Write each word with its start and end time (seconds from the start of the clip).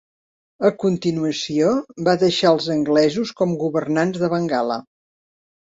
A 0.69 0.71
continuació 0.83 1.69
va 2.09 2.17
deixar 2.25 2.55
els 2.55 2.71
anglesos 2.79 3.35
com 3.43 3.55
governants 3.67 4.23
de 4.25 4.33
Bengala. 4.37 4.85